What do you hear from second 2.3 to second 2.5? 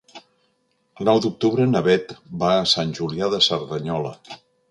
va